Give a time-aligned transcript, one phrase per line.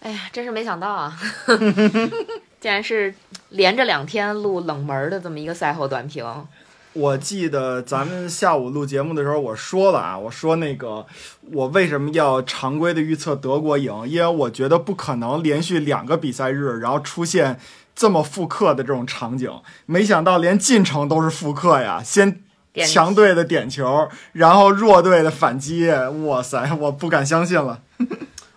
[0.00, 1.16] 哎呀，真是没想到啊！
[2.58, 3.14] 竟然是
[3.50, 6.24] 连着两天录冷门的这么一个赛后短评。
[6.92, 11.06] 我记得咱们下午录节目的时候，我说了啊，我说那个
[11.52, 14.08] 我为什么要常规的预测德国赢？
[14.08, 17.60] 因为我觉得不可能连续两个比赛日，然后出现
[17.94, 19.52] 这么复刻的这种场景。
[19.86, 22.02] 没想到连进程都是复刻呀！
[22.02, 22.42] 先
[22.86, 25.88] 强队的点球，然后弱队的反击，
[26.24, 27.82] 哇塞，我不敢相信了。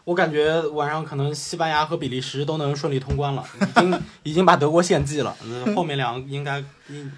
[0.06, 5.34] 我感觉晚上可能西班牙和比利时都能顺利通关了，已经已经把德国献祭了。
[5.74, 6.62] 后面两个应该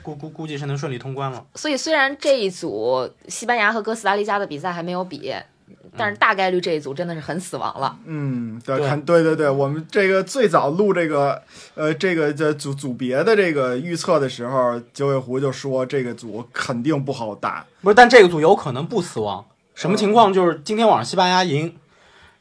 [0.04, 1.44] 估估估计是能顺利通关了。
[1.56, 5.34] 所以虽然这一组西班牙和哥斯达黎加的比赛还没有比，
[5.98, 7.98] 但是大概率这一组真的是很死亡了。
[8.06, 11.42] 嗯，对，对对对，我们这个最早录这个
[11.74, 17.66] 呃这个这组组别的这个预测的时候，九尾狐就说这个组肯定不好打。
[17.82, 19.44] 不是，但这个组有可能不死亡。
[19.74, 20.32] 什么情况？
[20.32, 21.76] 就是今天晚上西班牙赢。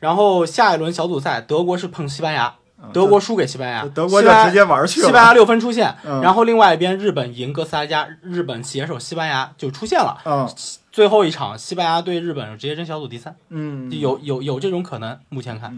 [0.04, 2.54] 然后下一轮小组赛，德国是碰西班牙，
[2.92, 5.06] 德国输给西班牙，德国就直接玩去了。
[5.06, 10.20] 西班牙六分出线，然后另外一边日本赢哥斯达黎加，日本携手西班牙就出线了。
[10.26, 10.46] 嗯，
[10.92, 13.34] 最后一场西班牙对日本直接争小组第三。
[13.48, 15.74] 嗯，有有有这种可能，目前看。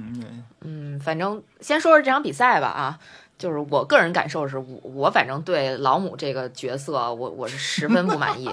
[0.63, 2.99] 嗯，反正先说说这场比赛吧啊，
[3.39, 8.51] 就是我个人感受是我我反正对老姆这个角色，我我是十分不满意。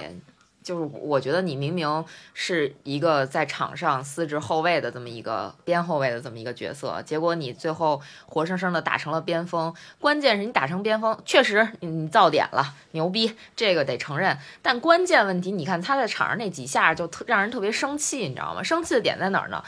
[0.64, 9.74] 就是我觉得你明明是一个在场上司职后卫的这么一个边后卫的这么一个角色，结果你最后活生生的打成了边锋。
[10.00, 14.38] 关键是你打成边锋，确实你造点了，牛逼，这个得承认。
[14.62, 18.64] 但关键问题，你看他在场上那几下就特让人特别生气，你知道吗？
[18.64, 19.64] 生气的点在哪儿呢？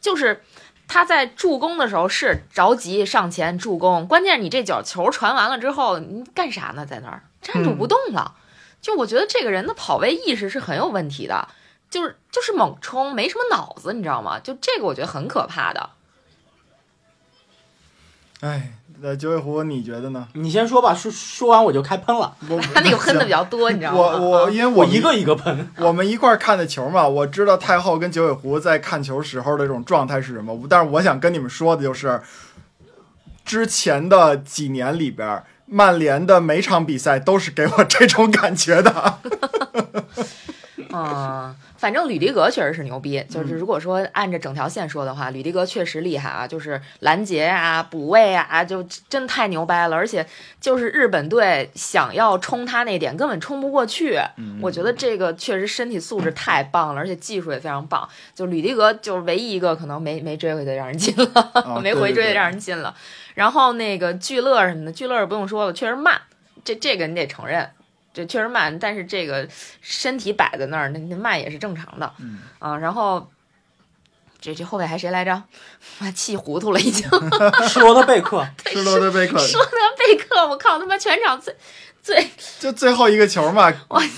[0.00, 0.42] 就是
[0.88, 6.84] 他在助攻的时候是着急上前助攻，关键你这脚球传完了之后，你干啥呢？
[6.84, 8.34] 在那儿站住不动了。
[8.80, 11.48] 就我觉得这个人的跑位意识是很有问题的，
[11.90, 14.38] 就是就是猛冲，没什么脑子，你知道吗？
[14.38, 15.90] 就这个我觉得很可怕的。
[18.40, 20.26] 哎，那九尾狐你觉得呢？
[20.32, 22.34] 你先说吧，说说完我就开喷了。
[22.72, 23.98] 他 那个喷的比较多，你知道吗？
[23.98, 30.58] 我我 因为我一个一个喷，我们一块看的球嘛，我知道太后跟九尾狐在看球时候的这种状态是什么。
[30.70, 32.22] 但是我想跟你们说的就是，
[33.44, 35.44] 之前的几年里边。
[35.70, 39.18] 曼联的每场比赛都是给我这种感觉的。
[40.90, 43.24] 啊，反正吕迪格确实是牛逼。
[43.30, 49.96] 就是如果说按着整条线说的话，吕迪格确实厉害啊，就是拦截啊、补位啊，就真太牛掰了。
[49.96, 50.26] 而且
[50.60, 54.20] 就是日本队想要冲他那点，根本冲不过去。
[54.60, 58.06] 我觉得这个确实身体素质太棒了，而且技术也非常棒。
[58.34, 62.94] 就吕迪格就是唯一一个可能没没追回去让人进了，没回追让人进了。
[63.34, 66.20] 然后那个聚乐什么的，聚乐不用说了，确实慢，
[66.62, 67.70] 这这个你得承认，
[68.12, 68.78] 这确实慢。
[68.78, 69.48] 但是这个
[69.80, 72.76] 身体摆在那儿，那那慢也是正常的，嗯啊。
[72.76, 73.30] 然后
[74.40, 75.42] 这这后卫还谁来着？
[75.98, 77.08] 妈气糊涂了，已经。
[77.68, 81.54] 施罗德贝克，施罗德贝克，施罗德贝克，我靠，他妈全场最
[82.02, 83.72] 最就最后一个球嘛，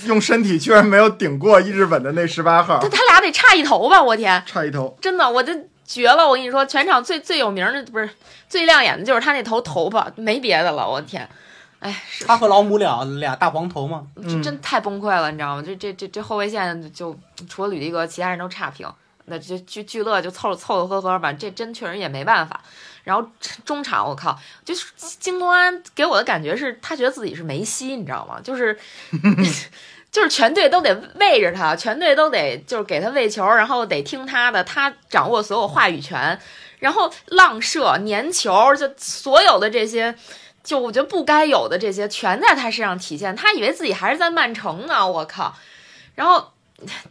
[0.05, 2.79] 用身体居然没有顶过日本的那十八号。
[2.79, 4.01] 他他俩得差一头吧？
[4.01, 5.67] 我天，差一头，真的，我这。
[5.85, 6.25] 绝了！
[6.25, 8.09] 我跟你说，全场最最有名的不是
[8.47, 10.89] 最亮眼的，就是他那头头发，没别的了。
[10.89, 11.29] 我天，
[11.83, 14.07] 哎，他和老母俩俩大黄头嘛，
[14.41, 15.63] 真太崩溃了，你知道吗？
[15.63, 17.15] 这这这这后卫线就
[17.49, 18.87] 除了吕迪格，其他人都差评。
[19.25, 22.61] 那就聚聚乐就凑凑凑合合吧，这真确实也没办法。
[23.03, 23.25] 然后
[23.63, 28.39] 中场，我靠，就是京东安给我的感觉是他觉得自己是梅西，你知道吗？
[28.43, 28.77] 就是。
[30.13, 36.39] 就是全队都得喂着他，全队都得就是给他喂球，然后得听他的，他掌握所有话语权，
[36.77, 40.13] 然后浪射、粘球，就所有的这些，
[40.63, 43.35] 就我觉得不该有的这些，全在他身上体现。
[43.35, 45.53] 他以为自己还是在曼城呢，我靠！
[46.15, 46.51] 然后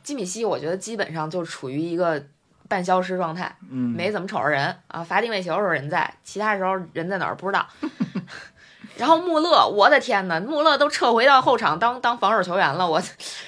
[0.02, 2.24] 基米希，我觉得基本上就处于一个
[2.68, 5.04] 半消失状态，嗯，没怎么瞅着人啊。
[5.04, 7.66] 罚定位球的时候人在，其他时候人在哪儿不知道。
[8.96, 13.02] 然后穆勒，我的天呐，穆勒都撤回到后场当当防守球员了，我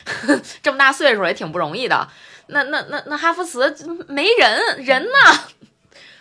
[0.62, 2.09] 这么大岁数也挺不容易的。
[2.47, 3.75] 那那那那哈弗茨
[4.09, 5.10] 没人人呢，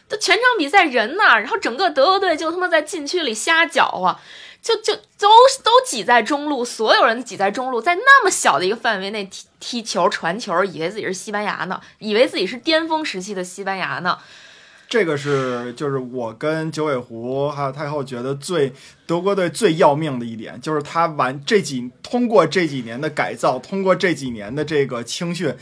[0.09, 4.19] 都全场比赛人呢，然后整个德国队就他妈在禁区里瞎搅和，
[4.61, 5.27] 就就都
[5.63, 14.17] 都挤在中路，所有人挤在中路，在那么小的一个范围内踢踢球传球，以为自己是西班牙呢，以为自己是巅峰时期的西班牙呢。
[14.89, 18.71] 这个是就是我跟九尾狐还有太后觉得最
[19.07, 25.55] 德国队最要命的一点，就是他完这几通过这几年的改造，通过这几年的这个青训，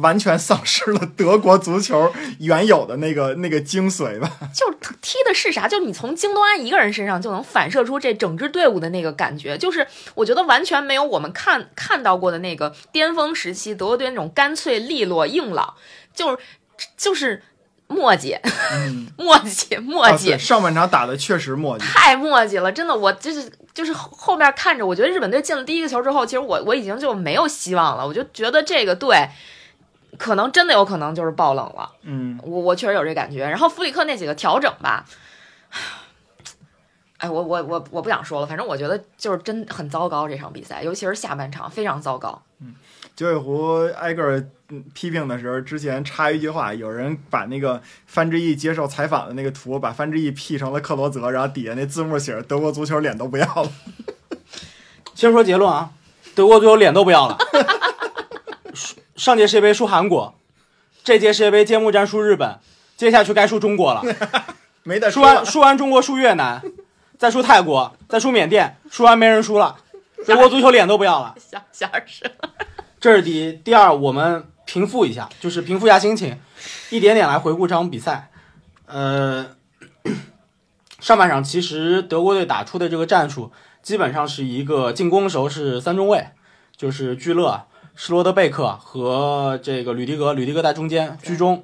[0.00, 4.30] 完全丧失了德国足球原有的那个 那个精髓吧。
[4.54, 5.66] 就踢的是啥？
[5.68, 15.74] 就你从京东安一个人身上就能反射出这整支队伍的那个感觉，就是我觉得完全没有我们看看到过的那个巅峰时期德国队那种干脆利落硬朗，
[16.14, 16.38] 就是
[16.96, 17.42] 就是。
[17.86, 18.34] 磨叽，
[18.72, 21.82] 嗯， 磨叽，磨啊叽，上半场打的确实磨叽。
[21.82, 29.28] 太磨叽了，真的，我就是就是后后面看着，我觉得日本队进了第一个球之后，其实我我已经就没有希望了，我就觉得这个队
[30.18, 33.44] 可能真的有可能就是爆冷了，嗯，我我确实有这感觉。
[33.48, 35.04] 然后弗里克那几个调整吧，
[37.18, 42.42] 哎，我我我我不想说了，反正我觉得就是真很糟糕这场比赛，尤其是下半场非常糟糕。
[42.60, 42.74] 嗯
[43.16, 53.70] 九尾狐挨个儿嗯批评的时候，之前插一句话，有人把那个范志毅接受采访的那个图，把范志毅 P 成了克罗泽，然后底下那字幕写着“德国足球脸都不要了
[55.14, 55.90] 先说结论啊，
[56.34, 57.38] 德国足球脸都不要了。
[59.16, 60.34] 输上届世界杯输韩国，
[61.02, 62.58] 这届世界杯揭幕战输日本，
[62.96, 64.02] 接下去该输中国了。
[64.82, 65.46] ”，没得说输完。
[65.46, 66.62] 输完中国输越南，
[67.18, 69.76] 再输泰国，再输缅甸，输完没人输了。
[70.26, 71.34] 德国足球脸都不要了。
[71.38, 72.30] 小小点声，
[73.00, 76.38] 这是第一，第二，我们平复一下，就是平复一下心情，
[76.90, 78.30] 一点点来回顾这场比赛。
[78.86, 79.54] 呃，
[80.98, 83.52] 上半场其实德国队打出的这个战术，
[83.82, 86.28] 基本上是一个进攻时候是三中卫，
[86.76, 91.62] 就是聚勒、施罗德贝克和这个吕迪格，吕迪格在中间居中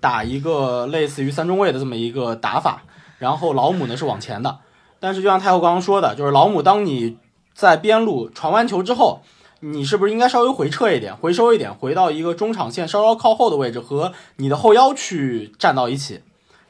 [0.00, 2.82] 打一个类似于三中卫的这么一个打法，
[3.18, 4.58] 然后老姆呢是往前的。
[4.98, 7.18] 但是就像太后刚刚说的，就是老姆当你
[7.54, 9.20] 在边路传完球之后，
[9.60, 16.22] 你是不是应该稍微回撤一点，回收一点，回到一个中场线稍稍靠后的位置，和你的后腰去站到一起？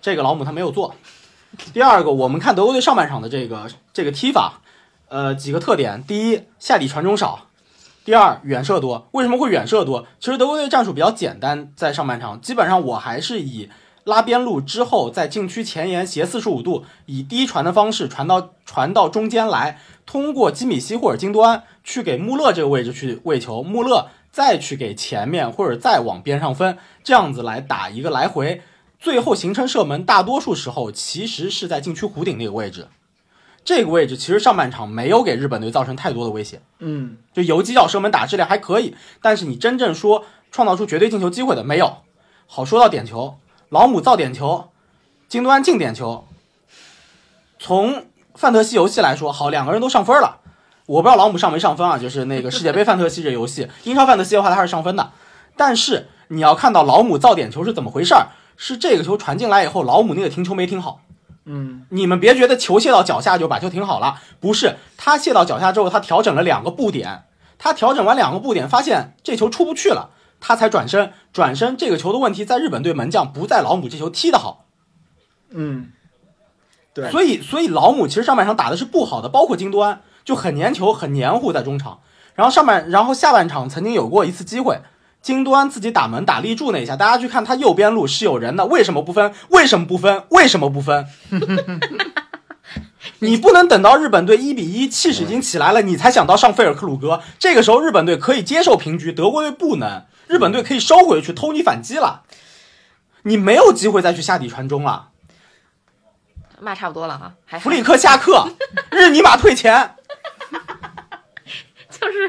[0.02, 0.94] 这个老姆他没有做。
[1.72, 4.60] 第二个，我们看德国队上半场的这个这个踢法，
[5.08, 7.45] 呃，几个特点：第一，下底传中少；
[8.06, 9.08] 第二，远射多。
[9.10, 10.06] 为什么会远射多？
[10.20, 13.68] 其实德国队战术比较简单，在上半场基本上我还是以
[14.04, 28.62] 拉边路之后，在禁区前沿斜四十五度，以低传的方式传到传到中间来，通过基米希或者金多安去给穆勒这个位置去喂球，穆勒再去给前面或者再往边上分，这样子来打一个来回，
[29.00, 32.86] 最后形成射门，大多数时候其实是在禁区弧顶那个位置。
[33.66, 41.96] 这个位置其实上半场没有给日本队造成太多的威胁，嗯，就游击角射门打质量还可以，但是你真正说创造出绝对进球机会的没有。
[42.46, 43.38] 好，说到点球，
[43.70, 44.68] 老姆造点球，
[45.28, 46.24] 金端进点球。
[47.58, 50.38] 从范特西游戏来说，好，两个人都上分了。
[50.86, 55.10] 我不知道老姆上没上分啊，就是那个世界杯范特西这游戏，英超范特西的话他是上分的。
[55.56, 61.00] 但是你要看到老姆造点球是怎么回事儿，是这个球传进来以后，老姆那个停球没停好。
[61.48, 67.22] 嗯，你们别觉得球卸到脚下就把球停好了，不是，他卸到脚下之后，他调整了两个步点，
[67.56, 70.10] 他调整完两个步点，发现这球出不去了，
[70.40, 74.64] 他才转身，转身这个球的问题在日本队门将，不在老姆这球踢得好，
[75.50, 75.92] 嗯，
[76.92, 82.00] 对，所以所以老姆其实上半场打的是不好的，包括金端就很粘球，很黏糊在中场，
[82.34, 84.80] 然后上半然后下半场曾经有过一次机会。
[85.26, 89.34] 金端自己打门打立柱那一下，大家去看他右边路是有人的，为什么不分？
[89.48, 90.22] 为什么不分？
[90.28, 91.04] 为什么不分？
[93.18, 97.20] 你不能等到日本队一比一，气势已经起来了，你才想到上费尔克鲁格。
[97.40, 102.22] 这个时候日本队可以接受平局，德国队不能，日本队可以收回去偷你反击了。
[103.22, 105.08] 你没有机会再去下底传中了。
[106.60, 108.48] 骂差不多了哈，还弗里克下课，
[108.94, 109.96] 日尼玛退钱。
[111.90, 112.28] 就是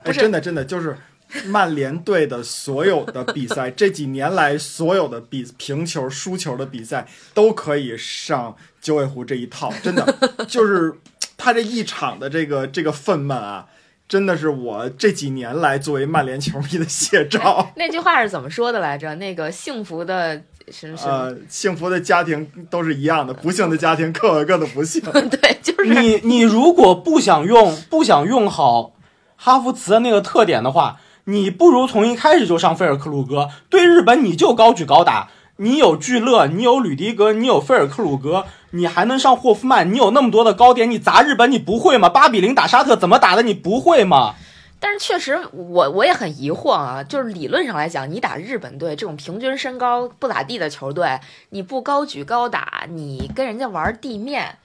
[0.00, 0.98] 哎，不是真的真的就是
[1.46, 10.14] 曼联队的所有的比赛，这几年来所有的比平球、输球的比赛都可以上九尾狐这一套，真的
[10.48, 10.94] 就是
[11.36, 13.66] 他这一场的这个这个愤懑啊，
[14.08, 17.72] 真的是我这几年来作为曼联球迷的写照。
[17.76, 19.14] 那句话是怎么说的来着？
[19.16, 21.12] 那个幸福的什么什么？
[21.12, 25.02] 呃，幸福的家庭都是一样的，不幸的家庭各有各的不幸。
[25.12, 28.94] 对，就是你你如果不想用不想用好
[29.36, 33.50] 哈弗茨的那个特点的话，你不如从一开始就上菲尔克鲁格。
[33.68, 42.08] 对日本你就高举高打，你有聚勒，你有吕迪格，你有菲尔克鲁格，你还能上霍夫曼，你有那么多的高点，你砸日本你不会吗？
[42.08, 44.36] 八比零打沙特怎么打的你不会吗？
[44.80, 51.20] 但是确实我我也很疑惑啊，就是理论上来讲，你打日本队这种平均身高不咋地的球队，
[51.50, 54.56] 你不高举高打，你跟人家玩地面，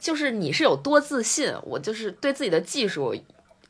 [0.00, 1.52] 就是你是有多自信？
[1.64, 3.14] 我就是对自己的技术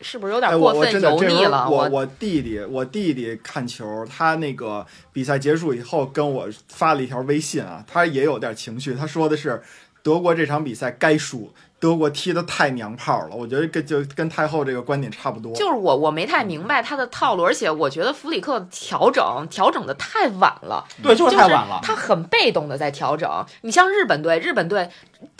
[0.00, 1.68] 是不是有哎，点过分油腻了？
[1.68, 9.62] 我我弟弟，我弟弟看球，他那个比赛结束以后跟我发了一条微信啊，他也有点情绪，他说的是
[10.02, 13.36] 德国这场比赛该输，德国踢的太娘炮了。
[13.36, 15.52] 我觉得跟就跟太后这个观点差不多。
[15.54, 20.82] 就是我我没太明白他的套路，而且我觉得弗里克调整调整的太晚了。
[21.02, 21.78] 对，就是太晚了。
[21.82, 23.28] 他很被动的在调整。
[23.60, 24.88] 你像日本队，日本队，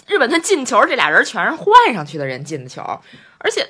[0.07, 2.83] 日本他进球，这俩人全是换上去的人进的球，
[3.39, 3.67] 而且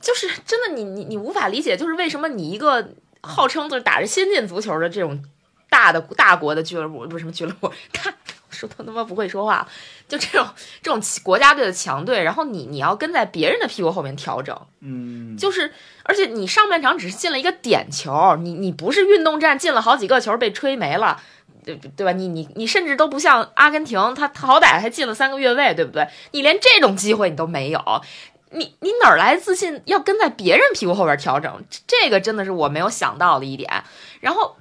[0.00, 2.90] 就是真的你，你你无法理解，就是为什么你一个
[3.22, 5.22] 号称就是打着先进足球的这种
[5.70, 8.14] 大的大国的俱乐部，不是什么俱乐部，看
[8.50, 9.66] 说他他妈不会说话，
[10.08, 10.46] 就这种
[10.82, 15.72] 这种国家队的强队，然后你你要跟在别人的屁股后面调整，嗯，就是
[16.04, 21.20] 而且你上半场只是进了一个点球，你你不是运动战进了好几个球被吹没了。
[21.64, 22.12] 对对吧？
[22.12, 26.06] 你你你甚至都不像阿根廷，他他好歹还进了三个越位，对不对？
[26.32, 27.80] 你连这种机会你都没有，
[28.50, 31.64] 你你哪儿来自信要跟在别人屁股后边调整？
[31.86, 33.84] 这个真的是我没有想到的一点。
[34.20, 34.56] 然后，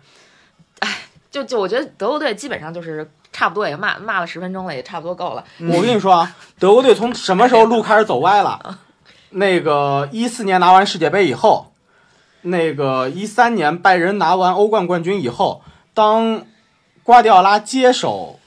[0.79, 0.89] 哎，
[1.29, 5.43] 就就我觉得德国队基本上就是差不多也骂骂了十分钟了，也差不多够了。
[5.59, 8.79] 我跟你说啊，德国队从什么时候路开始走歪了？
[9.29, 11.73] 那个一四年拿完世界杯以后，
[12.41, 15.63] 那个一三年拜仁拿完欧冠冠军以后，
[15.93, 16.45] 当
[17.03, 18.39] 瓜迪奥拉接手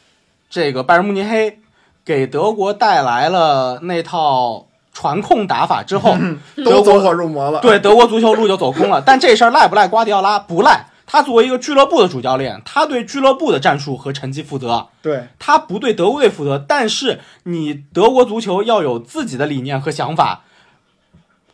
[0.48, 1.60] 这个拜仁慕尼黑，
[2.04, 4.65] 给德国带来了那套
[4.96, 6.16] 传控打法之后，
[6.64, 7.60] 都走火入魔了。
[7.60, 9.02] 对德国足球路就走空了。
[9.04, 10.38] 但这事儿赖不赖瓜迪奥拉？
[10.38, 10.86] 不赖。
[11.04, 16.64] 他作为一个俱乐部的主教练，他对俱乐部的战术和成绩负责，对，他不对德国队负责。
[16.66, 20.44] 但是你德国足球要有自己的理念和想法。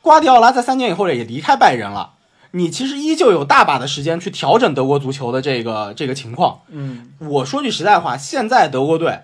[0.00, 2.12] 瓜迪奥拉在三年以后也离开拜仁了，
[2.52, 6.60] 你其实依旧有大把的时间去调整德国足球的这个这个情况。
[6.68, 9.20] 嗯，我说句实在话，现在德国队，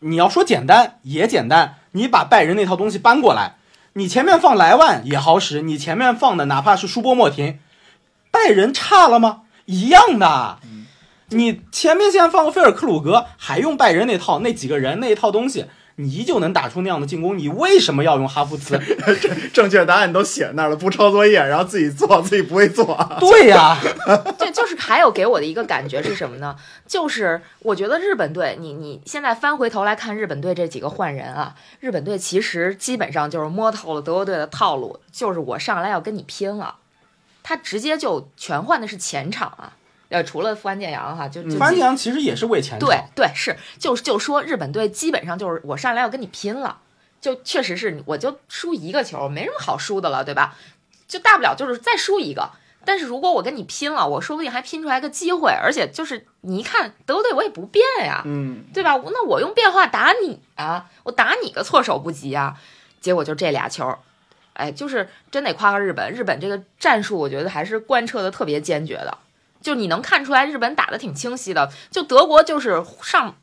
[0.00, 3.56] 你要说简单也简单，你把拜仁那套东西搬过来，
[3.94, 7.58] 你前面放莱万也好使，你前面放的哪怕是舒波莫廷，
[8.30, 9.44] 拜仁差了吗？
[9.64, 10.58] 一样的。
[11.30, 15.64] 你前面现在放个菲尔克鲁格，还用拜仁那套那几个人那一套东西，
[15.98, 18.78] 你依旧能打出那样的进攻，你为什么要用哈弗茨？
[19.52, 22.98] 正确答案都写那儿了，不抄作业，然后自己做，自己不会做。
[23.18, 23.78] 对呀，
[24.38, 26.54] 这就是还有给我的一个感觉是什么呢？
[26.86, 36.76] 就是我觉得日本队，你你现在翻回头来看日本队这几个换人啊，日本队其实基本上就是摸透了德国队的套路，就是我上来要跟你拼了，
[37.42, 39.72] 他直接就全换的是前场啊，
[40.08, 42.78] 呃，除了富安健洋哈，就就范阳其实也是为前。
[42.78, 46.78] 对对是，就就说日本队基本上就是我上来要跟你拼了，
[47.20, 50.56] 就确实是我就输一个球，没什么好输的了，对吧？
[51.08, 52.50] 就大不了就是再输一个。
[52.84, 58.92] 但是如果我跟你拼了，我说不定还拼出来个机会，而且就是你一看德国队我也不变呀，嗯，对吧？
[59.06, 62.56] 那我用变化打你啊，我打你个措手不及啊！
[63.00, 63.92] 结果就这俩球，
[64.52, 69.18] 哎，就是真得夸夸日本，日本这个战术我觉得还是贯彻的特别坚决的，
[69.66, 73.34] 就你能看出来日本打的挺清晰的，就德国就是上。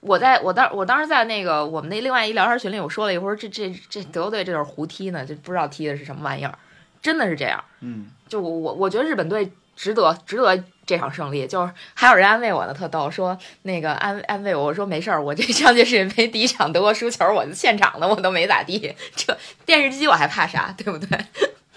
[0.00, 6.58] 我在我当我当时在那个我们那另外一聊天群里，我说了一会儿，这这这德国队这就是胡踢呢，就不知道踢的是什么玩意儿，
[7.00, 7.62] 真的是这样。
[7.80, 21.18] 嗯，就我我我觉得日本队值得值得这场胜利，就是还有人安慰我呢，特逗，说那个安安慰我，我说没事儿，我这上届世界杯第一场德国输球，我现场的我都没咋地，这电视机我还怕啥，对不对？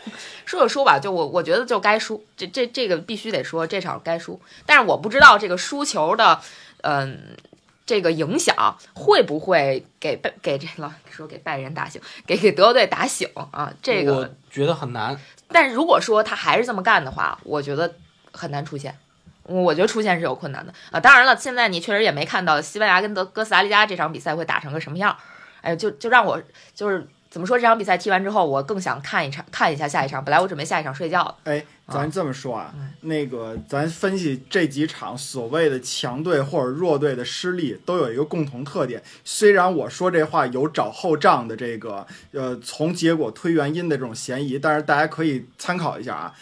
[0.45, 6.39] 说就输吧，就我我觉得就该输，这这这个必须得说，这场该输，但是我不知道这个输球的，
[6.81, 7.37] 嗯。
[7.83, 13.73] 这个影响会不会给拜给这老说给拜仁打醒，给给德国队打醒啊？
[13.81, 15.19] 这个我个觉得很难。
[15.49, 17.93] 但是如果说他还是这么干的话，我觉得
[18.31, 18.97] 很难出现。
[19.43, 21.01] 我觉得出现是有困难的啊。
[21.01, 25.17] 当然了，现在你确实也没看到西班牙跟德哥斯达黎加这场比赛会打成个什么样。
[25.59, 26.41] 哎，就就让我
[26.73, 30.21] 就是怎么说，这场比赛踢完之后，我更想看一场看一下下一场。
[30.23, 31.35] 本来我准备下一场睡觉的。
[31.45, 39.01] 哎，咱这么说啊，嗯那个咱分析这几场所谓的强队或者弱队的失利，都有一个共同特点。
[39.23, 46.33] 虽然我说这话有找后账的这个呃从结果推原因的这种嫌疑，但是大家可以参考一下啊。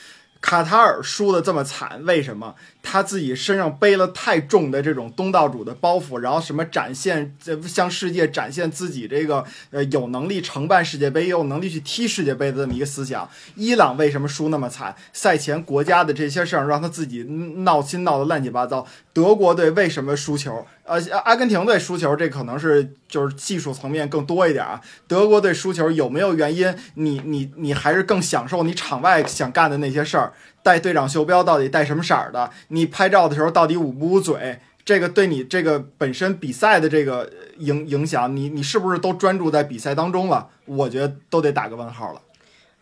[0.42, 2.56] 卡塔尔输的这么惨，为什么？
[2.82, 13.30] 他自己身上背了太重的这种东道主的包袱，然后什么展现，呃向世界展现自己这个呃有能力承办世界杯，也有能力去踢世界杯的这么一个思想。
[13.56, 14.96] 伊朗为什么输那么惨？
[15.14, 18.88] 赛前国家的这些事儿让他自己闹心闹得乱七八糟。
[19.14, 20.66] 德国队为什么输球？
[20.86, 24.82] 呃，阿根廷队输球，这可能是就是技术层面更多一点啊。
[25.08, 26.74] 德国队输球有没有原因？
[26.96, 30.34] 你你你还是更享受你场外想干的那些事儿。
[30.64, 32.50] 戴队长袖标到底带什么色儿的？
[32.70, 34.60] 你拍照的时候到底捂不捂嘴？
[34.86, 40.50] 这个对你这个本身比赛的这个影影响，你你是不是都专注在比赛当中了？
[40.66, 42.22] 我觉得都得打个问号了。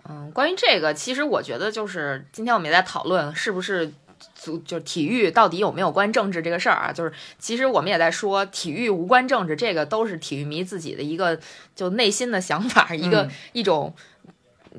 [0.07, 3.91] 嗯，关于这个，其实我觉得就是今天我们也在讨论，是不是
[4.33, 6.93] 足就是体育到底有没有关政治这个事儿啊？
[6.93, 11.37] 就是其实我们也在说，体育无关政治，这个都是体育迷自己的一个
[11.75, 13.93] 就内心的想法，一个、嗯一种。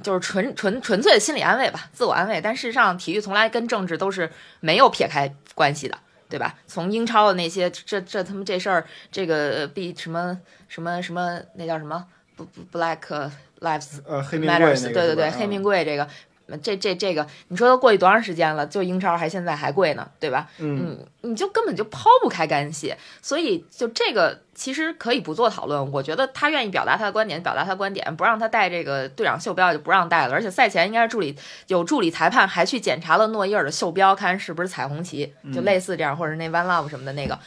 [0.02, 2.40] 就是纯纯纯粹的心理安慰吧，自我安慰。
[2.40, 6.54] 但事实上，体育从来跟政治都是没有撇开关系的，对吧？
[6.66, 10.38] 从英超的那些这这他们这事儿，这个比什么
[10.68, 12.04] 什么什么那叫什么
[12.36, 16.08] 不不 Black Lives 呃，黑命贵那 Matters，个对对对，黑名贵这个
[16.56, 18.66] 这这这个，你说都过去多长时间了？
[18.66, 20.48] 就英超还现在还贵呢，对吧？
[20.58, 25.92] 嗯，你就根本就抛不开干系，所以就这个其实可以不做讨论。
[25.92, 30.32] 我觉得他愿意表达他的观点，表达他的观点，不让他带这个队长袖标就不让带了。
[30.32, 31.36] 而且赛前应该是助理
[31.66, 37.38] 有助理裁判还去检查了诺伊尔的袖标，看是不是彩虹旗，就类似这样，或者那 One Love 什么的那个。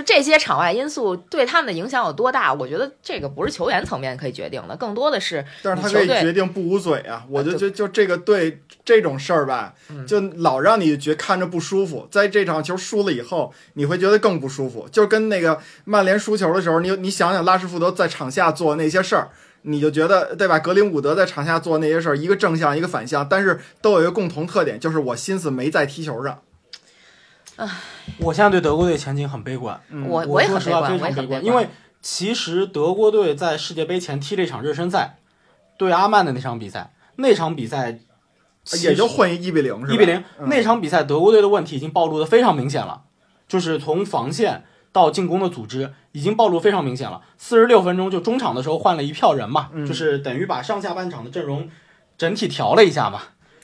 [0.00, 2.54] 就这些场外因素对他们的影响有多大？
[2.54, 7.24] 我觉得这个不是球员层面可以决定的，更多的是但是他可以决定不捂嘴啊！
[7.28, 12.06] 我就就觉就这个对这种事儿吧，嗯就老让你觉看着不舒服。
[12.10, 14.88] 在这场球输了以后，你会觉得更不舒服。
[14.90, 19.30] 就跟那个曼联输球的时候，你你想想拉什福德在场下做那些事儿，
[19.62, 20.58] 你就觉得对吧？
[20.58, 26.40] 格林伍德在场下做那些事儿，一个正向一个反向，但是都有一个共同特点，就是我心思没在踢球上。
[28.18, 29.80] 我现在对德国队前景很悲观。
[29.90, 31.68] 嗯我我也很悲观，说实话非我也很悲常悲观，因为
[32.02, 35.18] 其实德国队在世界杯前踢了一场热身赛，
[35.76, 37.98] 对阿曼的那场比赛，那场比赛
[38.82, 39.94] 也就换一比零是吧？
[39.94, 43.02] 一比零、嗯那场比赛，德国队的问题已经暴露的非常明显了，
[43.48, 47.22] 就是从防线到进攻的组织已经暴露非常明显了。
[47.38, 51.68] 四十六分钟就中场的时候换了一票人嘛，嗯就是等于把上下半场的阵容
[52.18, 53.20] 整体调了一下嘛。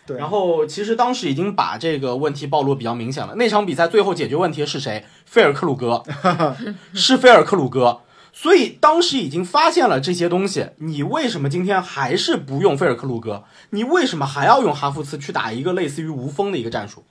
[0.06, 3.34] 对然后其实当时已经把这个问题暴露比较明显了。
[3.34, 5.04] 那场比赛最后解决问题的是谁？
[5.24, 6.04] 菲尔克鲁格，
[6.94, 8.00] 是菲尔克鲁格。
[8.32, 13.44] 所以当时已经发现了这些东西，你为什么今天还是不用菲尔克鲁格？
[13.70, 17.02] 你为什么还要用哈弗茨去打一个类似于无锋的一个战术？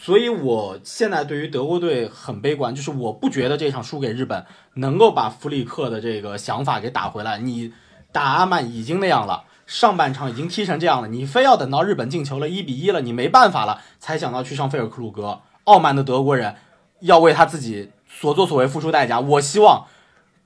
[0.00, 7.38] 所以我现在对于德国队很悲观，就是我不觉得这场输给日本能够把弗里克的这个想法给打回来。
[7.38, 7.72] 你
[8.10, 15.40] 打阿曼已经那样了，上半场已经踢成这样了，你非要等到日本进球了，一比一了，你没办法了，才想到去上费尔克鲁格。
[15.64, 16.56] 傲慢的德国人
[17.00, 19.20] 要为他自己所作所为付出代价。
[19.20, 19.86] 我希望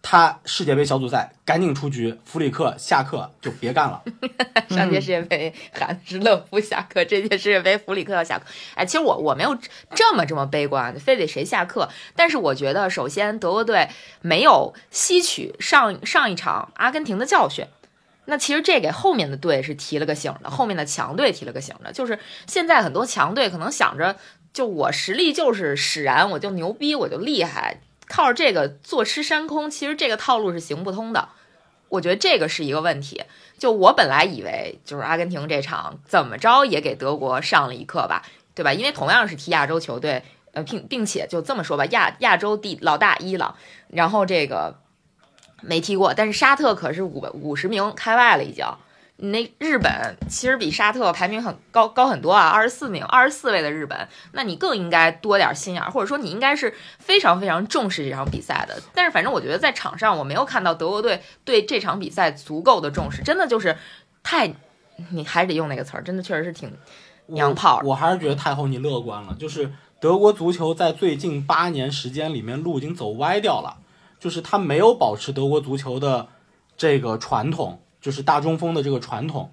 [0.03, 4.03] 他世界杯小组赛赶紧出局，弗里克下课就别干了。
[4.69, 8.45] 上届世界杯韩斯勒夫下课，这届世界杯弗里克要下课。
[8.75, 9.57] 哎，其实我我没有
[9.95, 11.89] 这么这么悲观，非得谁下课。
[12.15, 13.89] 但是我觉得，首先德国队
[14.21, 17.65] 没有吸取上上一场阿根廷的教训。
[18.27, 24.17] 那其实这给后面的队是提了个醒的，后面的强队提了个醒的，就是现在很多强队可能想着，
[24.53, 31.29] 就我实力就是使然，我就牛逼，我就厉害，靠着这个坐吃山空，其实这个套路是行不通的。
[31.89, 33.23] 我觉得这个是一个问题。
[33.59, 38.23] 就我本来以为就是阿根廷这场怎么着也给德国上了一课吧，
[38.55, 38.73] 对吧？
[38.73, 43.57] 因为同样是踢亚洲球队，呃，并并且就这么说吧，亚亚洲第老大伊朗，
[43.89, 44.79] 然后这个
[45.63, 48.65] 没踢过，但是沙特可是五五十名开外了已经。
[49.19, 58.79] 你那日本其实比沙特排名很高高很多啊，二十四名，二十四位的日本，那你更应该多点心眼，或者说你应该是非常非常重视这场比赛的。
[58.93, 63.79] 但是反正我觉得在场上我没有看到德国队对这场比赛足够的重视，真的就是
[64.23, 64.53] 太，
[65.11, 66.71] 你还得用那个词儿，真的确实是挺
[67.29, 67.93] 娘炮我。
[67.93, 73.79] 我还是觉得太后你乐观了，就是德国足球在最近八年时间里面路已经走歪掉了，
[74.19, 76.29] 就是他没有保持德国足球的
[76.77, 79.51] 这个传统，就是大中锋的这个传统，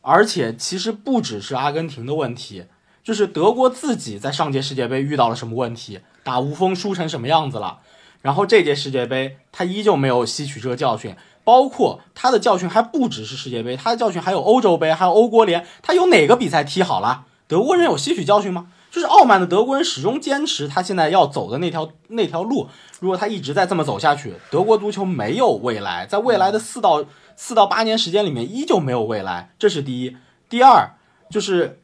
[0.00, 2.64] 而且其实不只是阿根廷的问题，
[3.02, 7.80] 就是德国自己在上届世界杯遇到了什么问题，打无锋输成什么样子了，
[8.22, 11.14] 然后这届世界杯他依旧没有吸取这个教训。
[11.42, 17.24] 包括他的教训还不只是世界杯，他的教训还有欧洲杯，还有欧国联，他有哪个比赛踢好了？
[17.48, 18.68] 德国人有吸取教训吗？
[18.90, 22.68] 就是傲慢的德国人始终坚持他现在要走的那条那条路。
[22.98, 27.04] 如果他一直在这么走下去，德国足球没有未来，在未来的四到
[27.36, 29.52] 四到八年时间里面依旧没有未来。
[29.58, 30.16] 这是第一。
[30.48, 30.90] 第二
[31.30, 31.80] 就是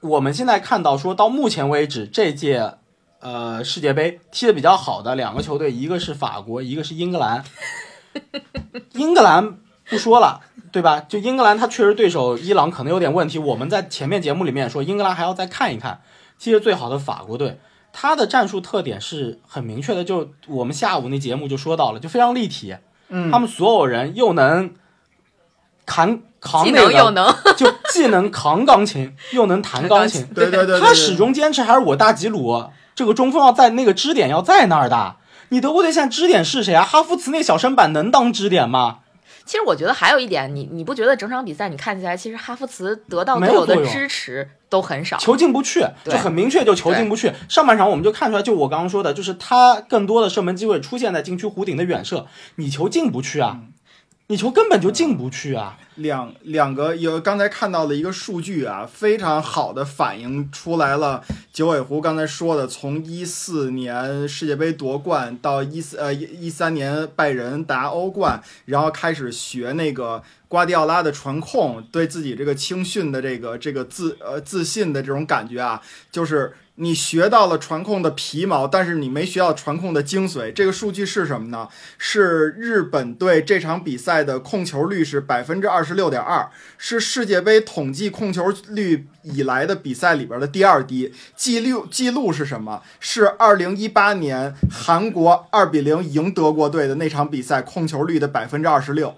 [0.00, 2.74] 我们现在看到，说到目前为止这届
[3.20, 7.44] 呃世界杯踢得比较好的两个球队，一个是法国，一个是英格兰。
[8.92, 9.58] 英格兰
[9.88, 10.40] 不说了，
[10.72, 11.00] 对吧？
[11.00, 13.38] 就英格兰，他确实对手伊朗可能有点问题。
[13.38, 16.00] 我们在前面节目里面说，英格兰还要再看一看。
[16.38, 17.58] 踢得最好的法国队，
[17.92, 22.76] 他的战术特点是很明确的，就我们下午那节目就说到了，就非常立体。
[23.10, 24.70] 嗯他们所有人又能
[25.86, 30.26] 扛扛那个，又能， 就既能扛钢琴，又能弹钢琴。
[30.34, 35.16] 对对对，对他始终坚持还是我大吉鲁这个中锋要在那个支点要在那儿的。
[35.48, 36.84] 你德国队现在支点是谁啊？
[36.84, 38.98] 哈弗茨那小身板能当支点吗？
[39.48, 45.16] 其实我觉得还有一点，你你不觉得整场比赛你看起来，其实哈弗茨得到没队友的支持都很少。
[45.16, 47.32] 球进不去，就很明确，就球进不去。
[47.48, 53.60] 上半场我们就看出来，就我刚刚说的，就是他更多的射门机会出现在禁区弧顶的远射，你球进不去啊，
[54.30, 55.78] 你球根本就进不去啊。
[55.94, 61.24] 两两个有刚才看到的一个数据啊，非常好的反映出来了。
[61.50, 75.80] 九尾狐刚才说的，从一四年世界杯夺冠到一四呃一三年拜仁拿欧冠，然后开始学那个瓜迪奥拉的传控，对自己这个青训的这个这个自呃自信的这种感觉啊，
[76.12, 76.52] 就是。
[76.80, 80.52] 你学到了传控的皮毛，但是你没学到传控的精髓。
[80.52, 81.68] 这个数据是什么呢？
[81.98, 91.12] 是日本队这场比赛的控球率是百分之二十六点二，是世界杯统计控球率以来的比赛里边的第二低。
[91.34, 92.82] 记录记录是什么？
[93.00, 99.16] 是二零一八年韩国二比零赢德国队的那场比赛控球率的百分之二十六。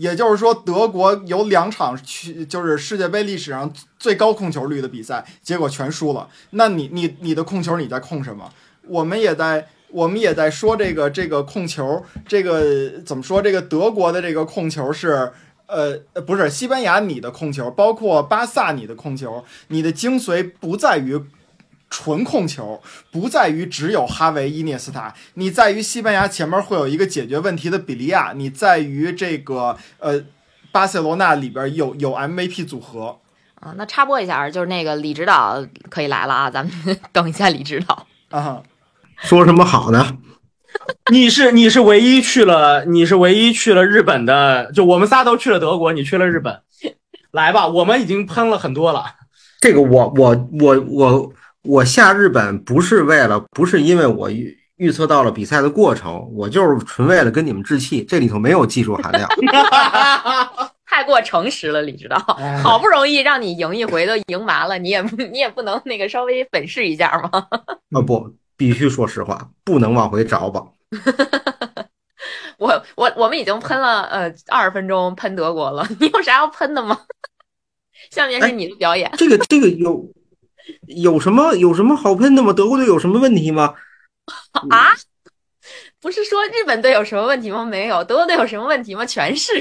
[0.00, 6.26] 也就是说，德国有两场去，就是世界杯历史上最高控球率的比赛，结果全输了。
[6.52, 8.50] 那你你你的控球你在控什么？
[8.88, 13.42] 我们也在我们也在说这个这个控球，这个怎么说？
[13.42, 15.30] 这个德国的这个控球是
[15.66, 21.20] 呃不是西班牙你的控球，包括巴萨你的控球，你的精髓不在于。
[21.90, 30.22] 纯控球不在于只有哈维、伊涅斯塔，你在于西班牙前面会有一个解决问题的比利亚，你在于这个呃
[30.70, 33.18] 巴塞罗那里边有有 MVP 组合
[33.56, 33.74] 啊。
[33.76, 38.62] 那插播一下，就是那个李指导可以来了啊，咱们等一下李指导啊，
[39.18, 40.16] 说什么好呢？
[41.10, 46.60] 你是你是唯一去了，你是唯一去了日本的，就我们仨都去了德国，你去了日本，
[47.32, 49.04] 来吧，我们已经喷了很多了。
[49.60, 51.32] 这个我我我我。
[51.62, 59.28] 我下日本不是为了，不是因为我预预测到了比赛的过程，我就是纯为了跟你们置气，这里头没有技术含量。
[60.86, 62.18] 太过诚实了，你知道，
[62.62, 67.46] 好不容易让你赢一回都赢麻了，你也你也不能那个稍微粉饰一下吗？
[67.92, 70.64] 啊不，必须说实话，不能往回找吧。
[72.58, 76.98] 我我我们已经喷了呃二十分钟喷德国了，你有啥要喷的吗？
[78.10, 79.10] 下面是你的表演。
[79.16, 80.10] 这个这个有。
[80.86, 82.52] 有什么有什么好喷的吗？
[82.52, 83.74] 德国队有什么问题吗？
[84.70, 84.92] 啊，
[86.00, 87.64] 不是说日本队有什么问题吗？
[87.64, 89.04] 没有，德国队有什么问题吗？
[89.04, 89.52] 全是。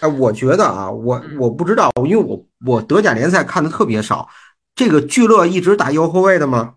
[0.00, 4.28] 哎，我觉得啊，我我不知道，因为我我德甲联赛看的特别少。
[4.74, 6.74] 这个聚乐一直打右后卫的吗？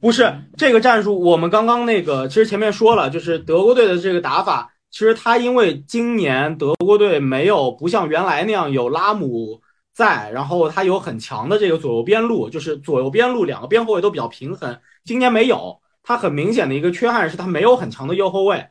[0.00, 9.60] 不是，这个战术我们刚刚那个其实前面说了，就是德国队的这个打法，其实他因为今年德国队没有不像原来那样有拉姆。
[9.98, 14.78] 在，然后他有很强的这个左右边路，就是左右边路两个边后卫都比较平衡。
[15.04, 18.64] 今年没有，他很明显的一个缺憾是他没有很强的右后卫。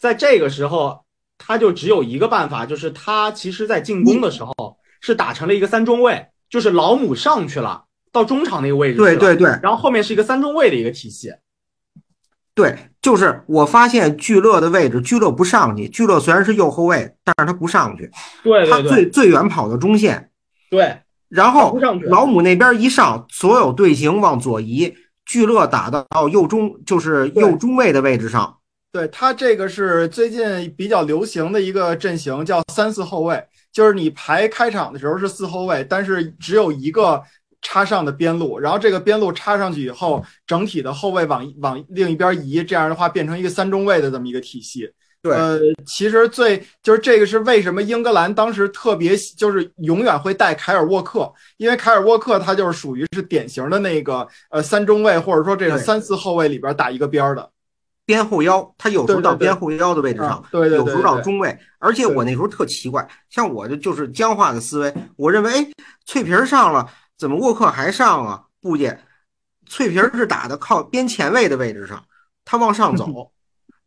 [0.00, 1.04] 在这个时候，
[1.38, 11.32] 他就只有一个办法，就是他其实在进攻的时候是打成了一个三中卫，就是老姆上去了到中场那个位置，对对对，然后后面是一个三中卫的一个体系。
[12.52, 18.10] 对，就是我发现聚乐的位置，聚乐不上去，聚乐虽然是右后卫，但是他不上去，
[18.42, 20.32] 对，他最最远跑到中线。
[20.70, 20.96] 对，
[21.28, 28.58] 然后老母那边一上，所有队形往左移，聚乐打到右中，就是右中卫的位置上。
[28.92, 37.20] 对他这个是最近比较流行的一个阵型，叫三四后卫，就是你排开场的时候是四后卫，但是只有一个
[37.60, 44.88] 插上的边路，然后这个边路插上去以后，整体的后卫往往另一边移，这样的话变成一个三中卫的这么一个体系。
[45.30, 57.50] 呃，其实最就是这个是为什么英格兰当时特别就是永远会带凯尔沃克，因为凯尔沃克他就是属于是典型的那个呃三中卫或者说这个三四后卫里边打一个边儿的
[58.04, 61.58] 边后腰，他有时候到边后腰的位置上，对对对，有时候到中卫。
[61.78, 65.66] 而且我那时候特奇怪，像我这就是僵化的思维，我认为哎，
[66.04, 68.42] 脆皮上了，怎么沃克还上啊？
[68.60, 68.98] 不介，
[69.66, 72.04] 脆皮是打的靠边前卫的位置上，
[72.44, 73.06] 他往上走。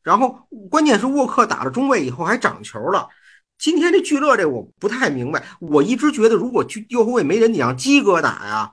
[0.08, 0.40] 然后
[0.72, 3.10] 关键是沃克打了中卫以后还长球了。
[3.60, 8.72] 今天这聚乐这我不太明白，我一直觉得如果右后卫没人，你让基哥打呀。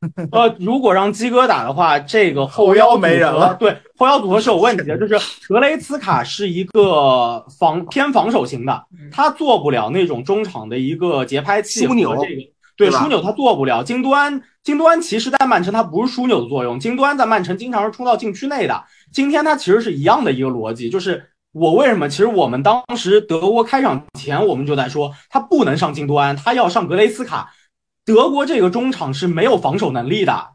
[0.30, 3.56] 呃，如果让基哥打的话，这个后腰没人了。
[3.58, 12.12] 对，后腰组合是有问题的， 就是格雷茨卡是一个防偏防守型的，他做不了那种中场的一个节拍器枢纽。
[12.12, 12.42] 这个
[12.76, 13.82] 对枢纽他做不了。
[13.82, 18.84] 京多安，京多安其实在曼城他不是枢纽的作用，京多安在曼城经常是冲到禁区内的。
[19.12, 22.08] 今天它其实是一样的一个逻辑，就是我为什么？
[22.08, 27.52] 其实我们当时德国开场前我们就在说，他不能上金多安，他要上格雷斯卡。
[28.04, 30.52] 德国这个中场是没有防守能力的，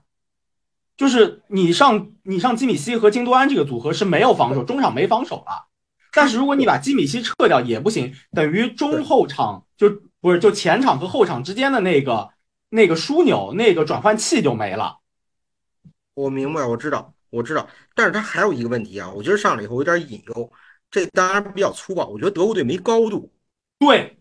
[0.98, 5.68] 就是你上你上基米希和金多安这个组合是没有防守，中场没防守了。
[6.12, 12.30] 但是如果你把基米希撤掉也不行，等于中后场就不是就前场和后场之间的那个
[12.70, 14.98] 那个枢纽那个转换器就没了。
[16.16, 17.14] 我明白，我知道。
[17.34, 20.52] 我知道，但是他还有一个问题啊，我觉得上来以后有点隐忧。
[20.92, 23.34] 这当然比较粗暴，我觉得德国队没高度。
[23.80, 24.16] 对，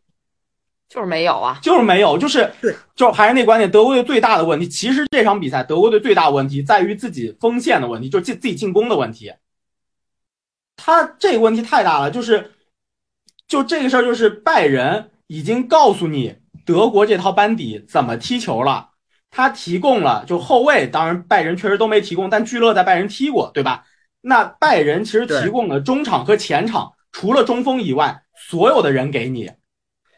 [0.88, 1.58] 就是没有啊。
[1.62, 9.34] 就是没有，就是对，就还是那观点，德国队最大的问题，其实这场比赛德国队最大的问题在于自己锋线的问题，就是自自己进攻的问题。
[10.76, 12.52] 他这个问题太大了，就是
[13.46, 18.91] 就这个事儿，就是拜仁已经告诉你德国这套班底怎么踢球了，
[19.32, 23.84] 他提供了就后卫，当然拜仁确实都没提供，但聚勒在拜仁踢过，对吧？
[24.20, 29.50] 那拜仁其实提供了中场和前场，除了中锋以外，所有的人给你。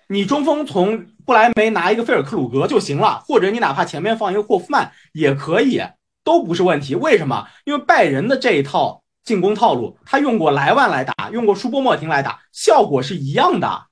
[0.08, 5.80] 你中锋从布莱梅拿一个菲尔克鲁格就行了，或者你哪怕前面放一个霍夫曼也可以，
[6.22, 6.94] 都不是问题。
[6.94, 7.46] 为什么？
[7.64, 13.86] 因为拜仁的这一套进攻套路，他用过莱万来打，用过舒波莫廷来打，效果是一样的。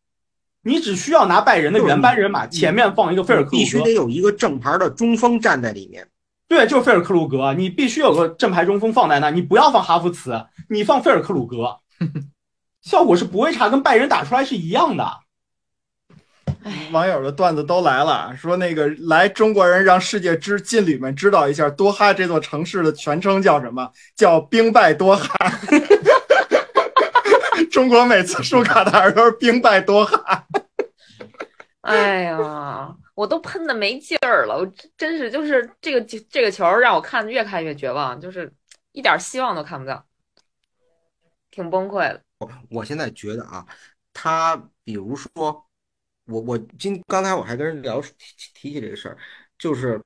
[0.62, 6.06] 你只需要拿拜仁的原班人马，前面放一个菲尔克鲁格必须得，有一个正牌的中锋站在里面。
[6.46, 11.78] 对，就是菲尔克鲁格，你必须有个正牌中锋放在那，你不要放哈弗茨，你放菲尔克鲁格，
[12.82, 15.04] 效果是不会差，跟拜仁打出来是一样的。
[16.92, 23.90] 网友的段子都来了，说那个来中国人让世界知劲旅们知道一下多哈这座城市的全称叫什么？
[24.14, 25.28] 叫兵败多哈。
[27.72, 30.44] 中国每次输卡塔尔都是兵败多哈。
[31.90, 34.66] 哎呀，我都喷的没劲儿了，我
[34.96, 38.52] 真是就是这个这个球让我看越看越绝望，就是
[38.92, 40.06] 一点希望都看不到，
[41.50, 42.22] 挺崩溃的。
[42.38, 43.66] 我我现在觉得啊，
[44.12, 45.66] 他比如说，
[46.26, 48.10] 我我今刚才我还跟人聊提
[48.54, 49.18] 提起这个事儿，
[49.58, 50.00] 就是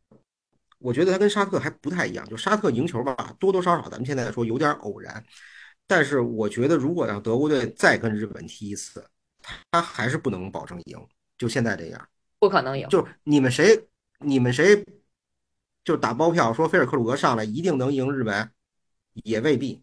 [0.79, 5.23] 我觉得他跟沙特还不太一样，就沙特赢球吧，多多少少咱们现在说有点偶然，
[5.87, 9.07] 但是我觉得如果让德国队再跟日本踢一次，
[9.71, 11.07] 他还是不能保证赢，
[11.39, 13.87] 就现在这样，不可能赢，就是你们谁
[14.21, 14.85] 你们谁
[15.85, 18.51] 就打包票说菲尔克鲁格上来一定能赢日本，
[19.13, 19.83] 也未必。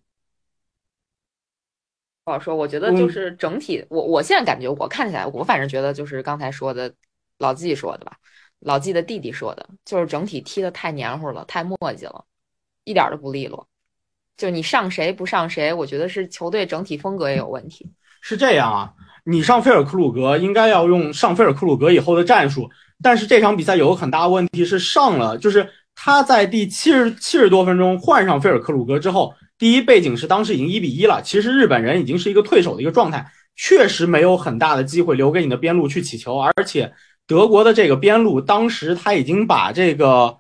[2.23, 2.55] 不好说。
[2.55, 6.93] 我觉得就是整体，我我现在感觉我看起来，我反正觉得就是刚才说的
[7.37, 8.17] 老纪说的吧，
[8.59, 12.25] 老纪的弟弟说的，就是整体踢的太黏糊了，太磨叽了，
[12.85, 13.67] 一点都不利落。
[14.35, 17.91] 就你上谁不上谁，我觉得是球队整体风格也有问题。
[18.19, 18.93] 是这样啊，
[19.25, 22.69] 你上菲尔克鲁格应该要用上菲尔克鲁格以后的战术，
[23.01, 36.91] 但是这场比赛有个很大问题是上了，就是他在第七十七十多分钟换上菲尔克鲁格之后，第一背景是当时已经一比一了，其实日本人已经是一个退守的一个状态，确实没有很大的机会留给你的边路去起球，而且
[37.25, 40.39] 德国的这个边路当时他已经把这个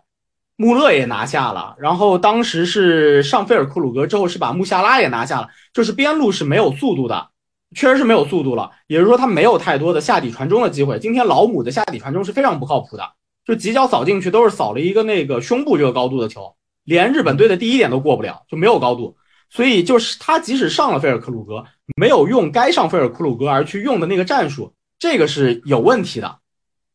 [0.57, 7.29] 穆勒也拿下了，然后当时是上菲尔克鲁格之后是把穆夏拉也拿下了，就是边路是没有速度的。
[7.73, 10.99] 确实是没有速度了，也就是说他没有太多的下底传中的机会。
[10.99, 13.03] 今天老姆的下底传中是非常不靠谱的，
[13.45, 19.17] 就几脚扫进去都是扫了一个那个胸部这个高度的球，连日本队的第一点都过不了，就没有高度。
[19.49, 21.63] 所以就是他即使上了菲尔克鲁格，
[21.95, 26.39] 没有用该上菲尔克鲁格而去用的那个战术，这个是有问题的。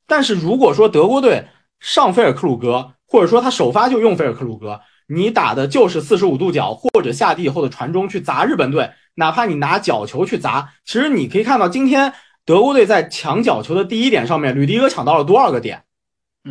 [0.07, 1.47] 但是如果说德国队
[1.79, 8.91] 上菲尔克鲁格，或者说他首发就用菲尔克鲁格，你打的就是四十五度角或者下地以后的传中去砸日本队。
[9.19, 12.13] 哪怕你拿角球去砸，其实你可以看到，今天
[12.47, 15.83] 德国队在抢角球的第一点上面，吕迪格抢到了多少个点？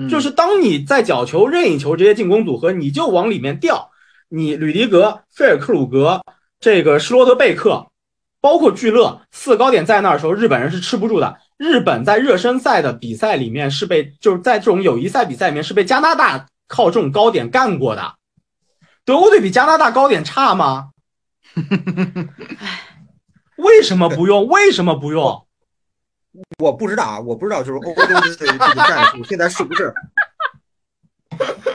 [0.10, 3.90] 就是当你在角球、任意球这些进攻组合，你就往里面掉。
[4.28, 6.22] 你吕迪格、费尔克鲁格、
[6.60, 7.88] 这个施罗德贝克，
[8.42, 11.38] 包括聚勒四高点在那儿的时候，日本人是吃不住的。
[11.56, 18.14] 日本在热身赛的比赛里面是被，就是在这种友谊赛比赛里面是被加拿大靠这种高点干过的。
[19.06, 20.90] 德国队比加拿大高点差吗？
[22.58, 22.80] 唉，
[23.58, 24.48] 为什么不用？
[24.48, 25.46] 为什么不用？
[26.60, 29.94] 我不知道啊，我不知道，就是欧洲的这个战术现在是不是？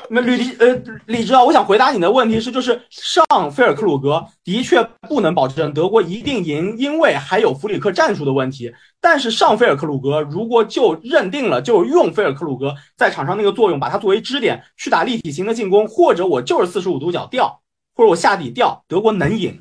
[0.09, 0.75] 那吕迪呃，
[1.07, 8.73] 李指导，我想回答你的问题是，就是上菲尔克鲁格的确不能保证德国一定赢，因为还有弗里克战术的问题。
[9.01, 17.62] 但是上菲尔克鲁格如果就认定了就用菲尔克鲁格在场上那个作用，把它作为支点去打立体型的进攻，或者我就是四十五度角掉，
[17.95, 19.61] 或者我下底掉，德国能赢。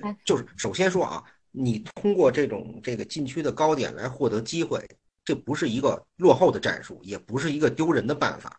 [0.00, 4.80] 对，就是首先说啊，你通过这种这个禁区的高点来获得机会，
[5.24, 8.56] 这不是一个落后的战术，也不是一个丢人的办法，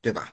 [0.00, 0.30] 对吧？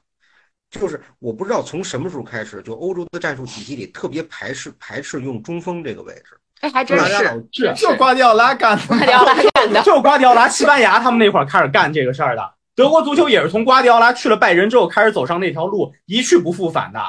[0.69, 6.35] 就是我不知道从什么时候开始，就欧洲的战术体系里特别排斥排斥用中锋这个位置。
[6.61, 12.53] 哎，还真是，是就瓜迪奥拉干的，瓜迪奥拉干的，就瓜迪奥拉，西班牙他们那会儿开始干这个事儿的。
[12.73, 16.99] 德国足球也是从瓜迪奥拉去了拜仁之后开始走上那条路，一去不复返的。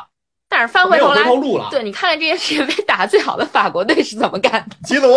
[0.57, 1.67] 但是翻回头来，回头路了。
[1.69, 4.77] 对，你看看这些世界杯打的最好的法国队是怎么干的？
[4.87, 5.09] 吉鲁，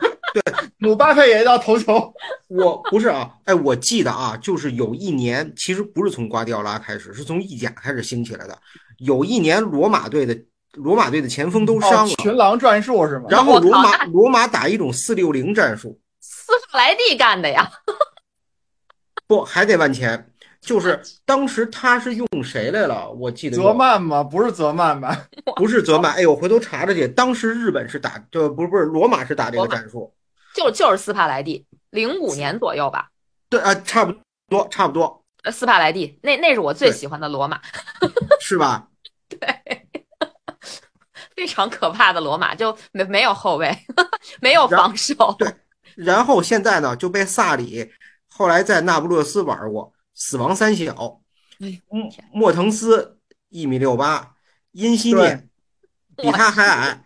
[0.32, 0.42] 对，
[0.78, 2.10] 姆巴佩也要头球。
[2.48, 8.58] 我不是啊，哎，我记得啊，就是有一年，其实不是从瓜迪奥拉开始，是从意甲开始兴起来的。
[9.00, 10.34] 有一年，罗马队的
[10.72, 13.26] 罗马队的前锋都伤了，群狼战术是吗？
[13.28, 17.70] 然后罗马罗马打一种四六零战术，四莱蒂干的呀。
[19.28, 20.30] 不还得万钱？
[20.66, 23.08] 就是当时他是用谁来了？
[23.08, 24.20] 我记得泽曼吗？
[24.24, 25.16] 不是泽曼吧？
[25.54, 26.12] 不是泽曼。
[26.14, 27.06] 哎呦，回头查查去。
[27.06, 30.12] 当时日本是打，就不是不是罗马是打这个战术，
[30.54, 33.10] 就就是斯帕莱蒂，零五年左右吧。
[33.48, 34.12] 对啊，差不
[34.48, 35.22] 多差不多。
[35.44, 37.60] 呃，斯帕莱蒂，那那是我最喜欢的罗马，
[38.40, 38.88] 是吧？
[39.30, 39.38] 对，
[41.36, 43.72] 非常可怕的罗马，就没没有后卫，
[44.40, 45.14] 没有防守。
[45.38, 45.48] 对，
[45.94, 47.92] 然后现在呢就被萨里。
[48.28, 51.20] 后来在那不勒斯玩过，死亡三小，
[51.60, 54.34] 嗯莫腾斯一米六八，
[54.72, 55.46] 因西涅
[56.16, 57.04] 比他还矮，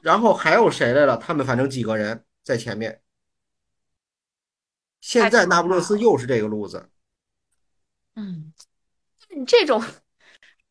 [0.00, 1.18] 然后还有谁来了？
[1.18, 3.02] 他们反正几个人在前面。
[5.00, 6.88] 现在那不勒斯又是这个路子。
[8.16, 8.52] 嗯，
[9.36, 9.80] 你这种，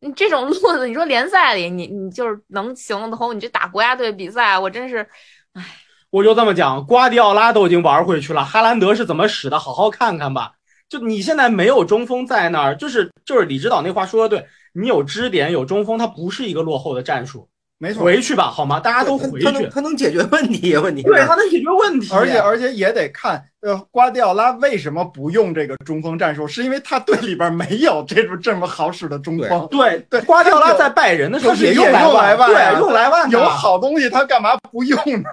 [0.00, 5.08] 你这种路子，你说联赛里你你就是能行得通，你这打国家队比赛，我真是，
[5.52, 5.64] 唉。
[6.10, 9.58] 我就这么讲，瓜迪奥拉都已经玩回去了，哈兰德是怎么使的？
[9.58, 10.57] 好好看看吧。
[10.88, 17.48] 就你现在没有中锋在那儿，就是就是李指导那话说的对，你有支点有中锋，他不是一个落后的战术。
[17.80, 18.80] 没错，回去吧，好吗？
[18.80, 19.44] 大家都回去。
[19.44, 22.08] 他能他能解决问题，问题对，他能解决问题。
[22.12, 26.48] 而且而且也得看，呃，瓜迪奥拉为什么不用这个中锋战术？
[26.48, 29.68] 是因为他队里边没有这种这么好使的中锋。
[29.70, 35.28] 对对，瓜迪奥拉在拜仁的时候也用莱万，对，用莱万有好东西，他干嘛不用呢？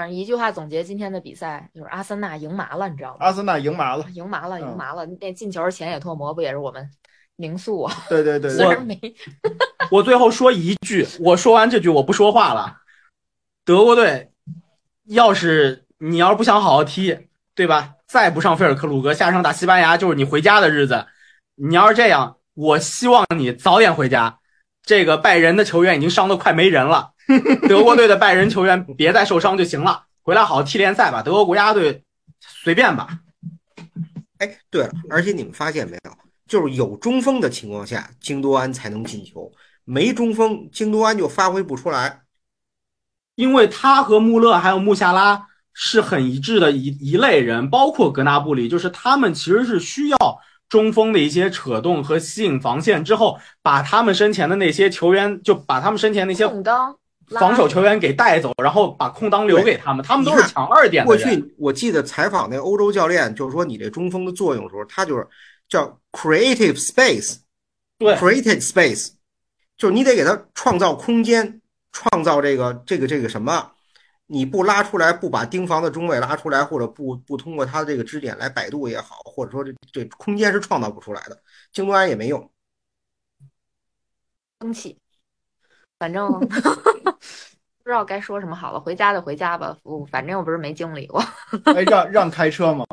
[0.00, 3.16] 反正一句话总结今天的比赛，就是阿森纳赢麻了，你知道吗？
[3.20, 5.04] 阿森纳赢麻了，赢麻了，赢麻了。
[5.20, 6.90] 那进球前也脱模不也是我们
[7.36, 7.94] 名宿啊？
[8.08, 8.98] 对对对，虽然没。
[9.90, 12.78] 我最后说一句，我说完这句我不说话了。
[13.66, 14.32] 德国队，
[15.04, 17.96] 要是你要是不想好好踢，对吧？
[18.06, 21.04] 再不上菲尔克鲁格，下场打西班牙就是你回家的日子。
[21.56, 24.38] 你要是这样，我希望你早点回家。
[24.82, 27.10] 这个拜仁的球员已经伤得快没人了。
[27.68, 31.22] 德国队的拜仁球员别再受伤就行了，回来好好踢联赛吧。
[31.22, 32.02] 德国国家队
[32.40, 33.20] 随便吧。
[34.38, 36.10] 哎，对了，而且你们发现没有，
[36.46, 39.50] 就是有中锋的情况下，京多安才能进球；
[39.84, 42.22] 没中锋，京多安就发挥不出来。
[43.36, 50.16] 因为他和穆勒还有穆夏拉是很一致的一一类人，包括格纳布里，就是他们其实是需要
[50.68, 56.46] 中锋的一些扯动和吸引防线之后，把他们身前的那些球员，就把他们身前那些。
[57.38, 61.06] 防守球员给带走，然后把空当留给他们，他们都是抢二点的。
[61.06, 65.26] 过去我记得采访那欧洲教练，就是说你这中锋的作用的时候，他就是
[65.68, 67.36] 叫 creative space，
[67.98, 69.12] 对，creative space，
[69.76, 71.60] 就是你得给他创造空间，
[71.92, 73.70] 创造这个这个这个什么，
[74.26, 81.40] 你不拉出来，不把盯防的中卫拉出来，或者不不通过他的这个支点来摆渡也好，或者说这这空间是创造不出来的。
[81.72, 82.50] 京多安也没用，
[84.60, 84.96] 生气。
[85.98, 86.46] 反正不
[87.90, 89.76] 知道该说什么好了，回家就回家吧。
[89.82, 91.20] 我反正又不是没经历过。
[91.74, 92.86] 哎，让让开车吗？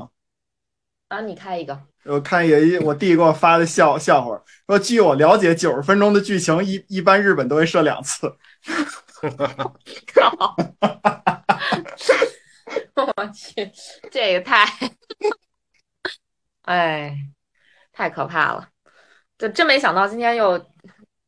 [1.10, 1.80] 啊，你开一个。
[2.04, 8.36] 我看有一我弟给我发的笑笑话，说据我了解，九十分钟的剧情一一般日本都会设两次。
[10.14, 10.56] 靠！
[12.96, 13.72] 我去，
[14.10, 14.66] 这个太……
[16.64, 17.16] 哎，
[17.94, 18.68] 太可怕了！
[19.38, 20.66] 就真没想到今天又。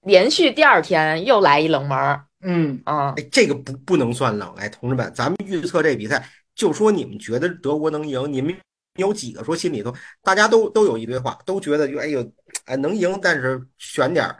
[0.04, 8.56] 连续第二天又来一冷门儿，嗯啊，这个不不能算冷哎，同志们，咱们预测这比赛，就说你们觉得德国能赢，你们
[8.96, 12.32] 有几个说心里头，大家都都有一堆话，都觉得就哎呦
[12.66, 14.38] 哎能赢，但是选点儿，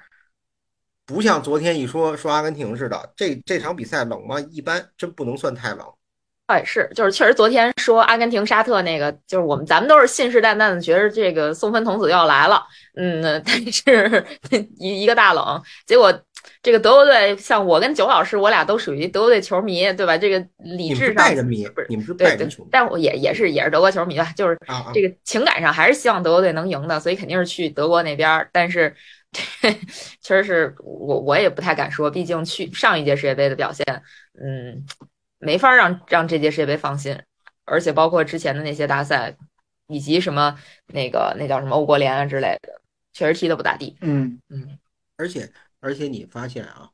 [1.06, 4.40] 不像昨天一说说阿根廷似的，这这场比赛冷吗？
[4.50, 5.86] 一般，真不能算太冷。
[6.48, 12.64] 哎，是，就是确实，昨天说阿根廷沙特那个，就是我们咱们都是信誓旦旦的觉得这个送分童子要来了，
[12.96, 14.26] 嗯， 但是
[14.80, 16.12] 一一个大冷，结果
[16.62, 20.18] 这个德国队，像我跟九老师，我俩都属于德国队球迷，对吧？
[20.18, 24.58] 这个理智上拜仁迷不是你们是拜仁球迷，但我也也是也是德国球迷吧，就是
[24.94, 28.48] 这个情感上还是希望德国队能赢的，所以肯定是去德国那边。
[28.52, 28.96] 但是
[30.22, 33.86] 确实是我我也不太敢说，毕竟去上一届世界杯的表现，
[34.42, 34.86] 嗯。
[35.42, 37.18] 没法让让这届世界杯放心，
[37.64, 39.34] 而且包括之前的那些大赛，
[39.88, 40.54] 以及什么
[40.88, 42.82] 那个那叫什么欧国联啊之类的，
[43.14, 43.96] 确实踢的不咋地。
[44.02, 44.78] 嗯嗯，
[45.16, 45.50] 而且
[45.80, 46.90] 而且你发现啊，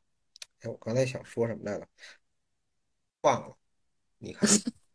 [0.61, 1.85] 哎，我刚才想说什么来了，
[3.21, 3.55] 忘了。
[4.17, 4.49] 你看，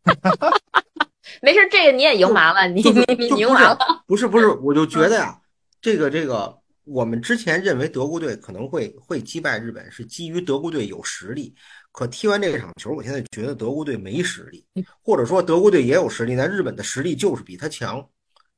[1.42, 3.79] 没事，这个你也赢麻了，你你你赢麻了。
[4.07, 5.41] 不是不是，我就觉得呀，
[5.80, 11.55] 这个这个，我们之前认为德国队可能会会击败日本，是基于德国队有实力。
[11.93, 14.64] 可踢完这场球，我现在觉得德国队没实力，
[15.03, 18.09] 或者说德国队也有实力，但日本的实力就是比他强。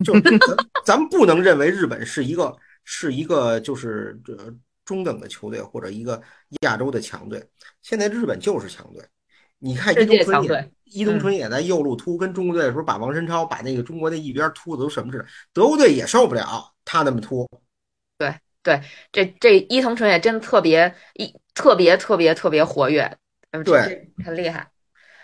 [0.05, 0.39] 就咱
[0.85, 4.53] 咱不能认为日本是一个是一个就是呃
[4.93, 6.21] 中等的球队或者一个
[6.61, 7.43] 亚洲的强队。
[7.81, 9.03] 现在日本就是强队。
[9.59, 17.49] 你看伊东纯也，伊藤纯也在右路突，跟中国队的时候把王申超把那个中国那一边突的都什么似的，德国队也受不了他那么突。
[18.19, 18.83] 对对
[19.13, 23.17] 这这伊藤纯也真的特别一特别特别特别活跃，
[23.53, 24.69] 嗯对，很厉害。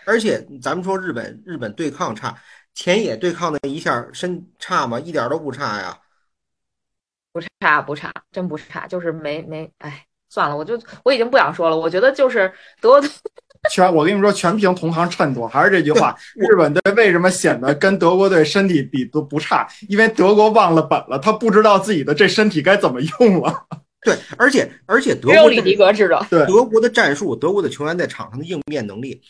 [0.05, 2.33] 而且咱们说日本日本对抗差，
[2.73, 4.97] 田野对抗那一下身差吗？
[4.99, 5.99] 一点都不差呀。
[7.31, 11.77] 不差不差，真不差，就是没没，哎，算了，我就我已经不想说了。
[11.77, 12.51] 我觉得就是
[12.81, 13.01] 德国，
[13.71, 15.47] 全我跟你们说，全凭同行衬托。
[15.47, 19.67] 还是这句话， 日本队为什么显得跟德国队身体比都不差？
[19.87, 23.65] 因为德国忘了本了，他不知道自己的这身体该怎么用了。
[24.01, 26.25] 对，而且而且德只有国里迪格知道。
[26.29, 29.21] 对德国的战术，德国的球员在场上的应变能力，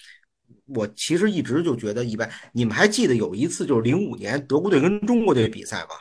[0.68, 2.30] 我其实一直就觉得一般。
[2.54, 5.96] 你们还记得有一次就是零五年德国队跟中国队比赛吗？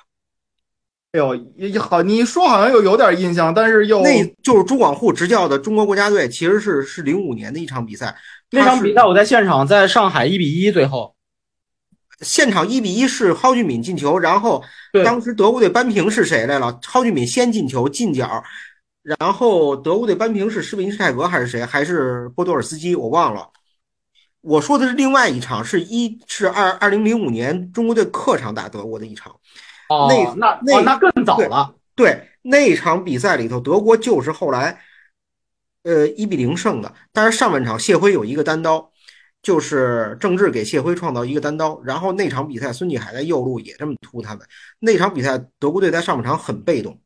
[1.13, 8.15] 哎呦，也好，你说好像又有点印象，但是又那就是朱广沪执教的中国国家队，其实是是零五年的一场比赛。
[8.51, 11.15] 那场比赛我在现场，在上海一比一，最后
[12.21, 16.79] 现场一比一是蒿俊闵进球，然后对当时德国队扳平是谁来了？
[16.83, 18.45] 蒿俊闵先进球进角，
[19.03, 21.65] 然后德国队扳平是施韦因施泰格还是谁？
[21.65, 22.95] 还是波多尔斯基？
[22.95, 23.49] 我忘了。
[24.43, 29.35] 我说的是另外一场，是一是二二零零五年中国队客场打德国的一场。
[29.89, 34.83] 哦，那那那哦那更早了，对，那场比赛里头，德国就是后来，
[35.83, 36.95] 呃，一比零胜的。
[37.13, 38.93] 但是上半场谢辉有一个单刀，
[39.43, 41.81] 就是郑智给谢辉创造一个单刀。
[41.83, 44.47] 然后那场比赛，孙继海在右路也这么突他们。
[44.79, 47.01] 那场比赛，德国队在上半场很被动，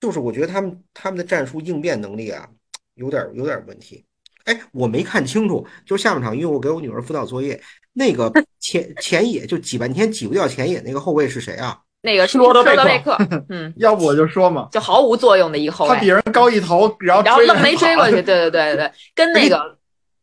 [0.00, 2.48] 就是我觉得他们他们的战术应变能力啊，
[2.94, 4.04] 有点有点问题。
[4.50, 7.60] 哎，我没看清楚，就下半场，因为我给我女儿辅导作业，
[7.92, 11.78] 那个 前前野就挤半天挤不掉前野那个后卫是谁啊？
[12.02, 13.18] 那个是罗德贝克贝克，
[13.50, 18.12] 嗯， 要不我就说嘛，就毫无作用的一个后卫，他比人高一头，然后然后愣没追过去。
[18.22, 19.78] 对对对对对，跟那个，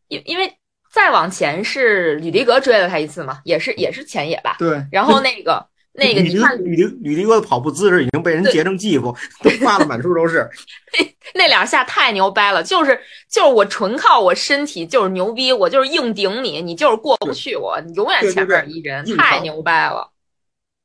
[0.08, 0.52] 因因为
[0.92, 4.56] 再往前是吕迪格追了他一次嘛，也是也是前野吧。
[4.58, 5.64] 对，然后那个
[6.00, 10.48] 那个你看吕迪吕迪哥的跑步姿势已经被人截成记过，都发的满处都是。
[11.34, 20.14] 那两下太牛掰了，就是就是我纯靠我身体就是牛逼，我就是硬顶你，你就是过不去我，你永远前面一人，硬太牛掰了。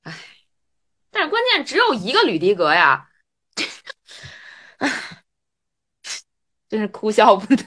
[0.05, 0.15] 唉，
[1.11, 3.09] 但是关键只有一个吕迪格呀，
[4.79, 4.91] 唉，
[6.71, 7.65] 真是哭笑不得。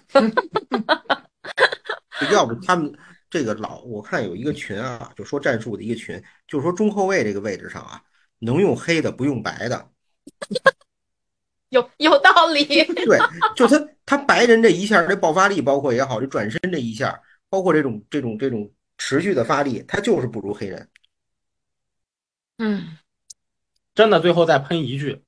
[2.31, 2.91] 要不他们
[3.35, 8.01] 这个老，我看有一个群啊，就说战术的一个群，就说中后卫这个位置上啊，
[8.39, 9.91] 能用黑的不用白的。
[11.67, 13.19] 有有道理，对，
[13.53, 20.87] 就他他白人这一下，这爆发力，包括也好，这转身这一下，包括这种这种这种持续的发力，他就是不如黑人。
[22.59, 22.97] 嗯，
[23.93, 25.25] 真的最后再喷一句，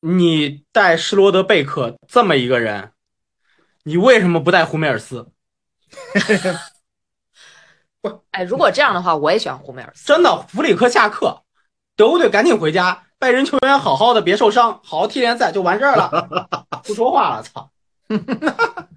[0.00, 2.92] 你带施罗德贝克这么一个人，
[3.84, 5.32] 你为什么不带胡梅尔斯？
[8.30, 10.06] 哎，如果这样的话，我也选胡梅尔斯。
[10.06, 11.42] 真的，弗里克下课，
[11.96, 16.66] 德国队赶紧回家，拜仁球员好好的，别受伤，好好踢联赛就完事儿了。
[16.84, 17.70] 不说话了，操！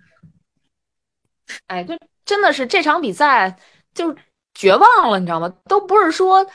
[1.67, 3.57] 哎，就真的是这场比赛
[3.93, 4.15] 就
[4.53, 5.53] 绝望了，你知道吗？
[5.65, 6.45] 都不是说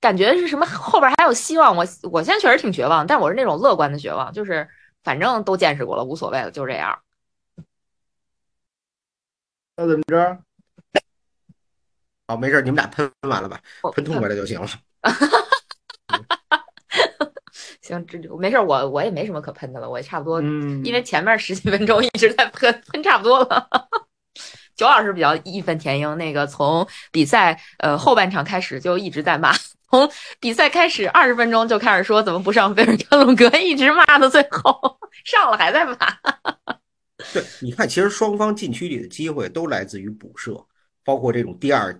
[0.00, 4.68] 感觉是什么后边还有希望，我我现在确实挺绝望，但我是那种乐观的绝望，就是
[5.02, 7.00] 反正都见识过了，无所谓了，就这样。
[9.76, 10.38] 那怎么着？
[12.28, 13.58] 好，没事儿，你们俩喷完了吧？
[13.94, 14.68] 喷痛快了就行了。
[17.80, 23.66] 行，这就没事儿，我我也没什么可喷的了，我也差不多，嗯，因为前面十几分钟一直在喷，喷差不多了。
[24.76, 29.54] 九老师比较义愤填膺，那个从比赛呃后半场开始就一直在骂，
[29.88, 30.06] 从
[30.38, 35.96] 比赛开始二十分钟就开始说怎么不上菲尔克鲁格，一直骂到最后，上了还在骂。
[37.32, 40.62] 对，你看，其实双方禁区里的机会都来自于补射，
[41.02, 41.98] 包括这种第二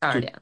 [0.00, 0.32] 二点，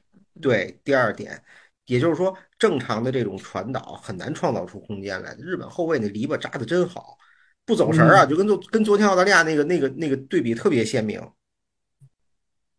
[0.41, 1.41] 对，第二点，
[1.85, 5.35] 也就是说，正常的这种传导很难创造出空间来。
[5.39, 7.17] 日本后卫那篱笆扎的真好，
[7.65, 11.19] 不走神儿啊，就跟昨跟昨天澳大利亚那个那个那个对比特别鲜明。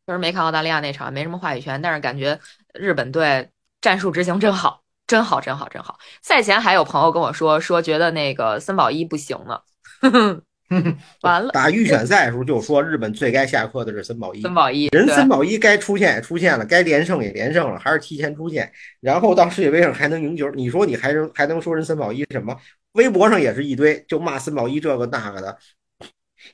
[0.06, 2.38] 确实没看澳大利亚那场，没什么话语权，但是感觉
[2.74, 3.50] 日本队
[3.80, 5.98] 战术执行真好，真好，真好，真好。
[6.22, 9.60] 赛前还有朋友跟我说，说觉得那个森保一不行呢，
[11.22, 22.56] 完了，打预选赛的时候就说日本最该下课的是森保一，森保一，人森保一该出现也出现了，该连胜也连胜了，还是提前出现，然后到世界杯上还能赢球，你说你还能还能说人森保一什么？
[22.92, 25.58] 微博上也是一堆，就骂森保一这个那个的，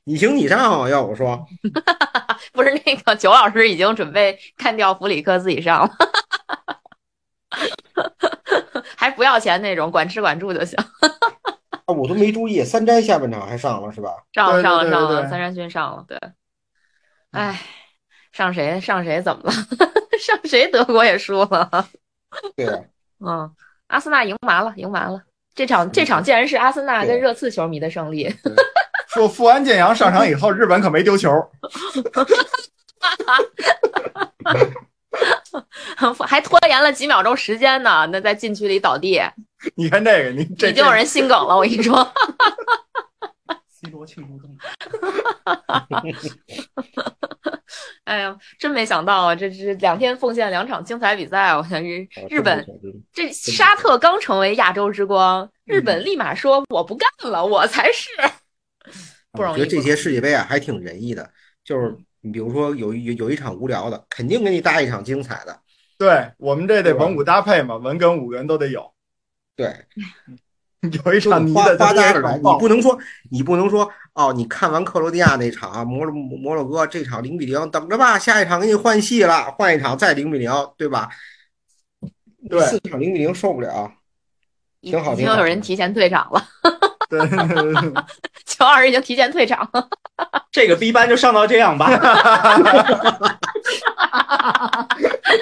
[0.04, 0.88] 你行你上啊！
[0.88, 1.46] 要我说，
[2.52, 5.90] 不是那个九老师已经准备干掉弗里克自己上了，
[8.96, 10.76] 还不要钱那种，管吃管住就行。
[11.92, 14.10] 我都没注意，三斋下半场还上了是吧？
[14.32, 16.18] 上了上了上了，三山勋上了，对。
[17.32, 17.60] 哎，
[18.32, 19.52] 上谁上谁怎么了？
[20.20, 21.88] 上谁德国也输了。
[22.56, 22.80] 对啊，
[23.20, 23.50] 嗯，
[23.88, 25.22] 阿森纳赢麻了，赢麻了。
[25.54, 28.34] 这场这场竟然是阿森纳跟热刺球迷的胜利。
[29.08, 31.30] 说富安健洋上场以后，日本可没丢球。
[36.26, 39.20] 还拖延了几秒钟时间呢，那在禁区里倒地，
[39.76, 41.56] 你看这个，你这已经有人心梗了。
[41.56, 41.94] 我跟你说，
[43.68, 44.56] C 罗庆祝动
[48.04, 49.34] 哎呀，真没想到啊！
[49.34, 52.66] 这这两天奉献两场精彩比赛，我想日日本
[53.12, 58.08] 这沙特刚成为亚洲之光，日本立马说我不干了，我才是
[59.30, 59.60] 不容易。
[59.60, 61.30] 我觉得这些世界杯啊还挺仁义的，
[61.64, 65.58] 就是你比如说有有有一场无聊的，肯定给你搭一场精彩的。
[65.96, 68.91] 对我们这得文武搭配嘛，文跟武个人都得有。
[69.62, 72.98] 对， 有一场泥花的你不不能说
[73.30, 81.08] 你不能说哦，你看完克罗地亚那场摩洛摩洛哥这场零比零，等着吧，下一场给你换戏了，换一场再零比零，对吧？
[82.50, 83.92] 对四场零比零受不了。
[84.80, 86.44] 挺好已经有人提前退场了，
[87.08, 87.20] 对
[88.44, 89.88] 乔二已经提前退场了。
[90.50, 91.88] 这个 B 班就上到这样吧。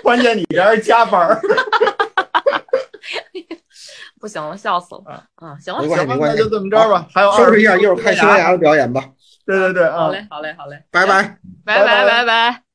[0.03, 1.41] 关键你这还是加班儿。
[4.21, 5.25] 不行了，笑死了啊！
[5.37, 7.09] 啊，行了行吧，没关系那就这么着吧。
[7.15, 9.03] 还有收拾一下，20一会儿看西班牙的表演吧。
[9.47, 10.85] 对对对啊好，嘞，好嘞，好嘞。
[10.91, 12.70] 拜拜拜拜拜拜。